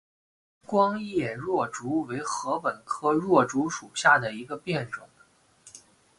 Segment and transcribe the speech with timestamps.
[0.65, 5.07] 光叶箬竹为禾本科箬竹属下的一个变种。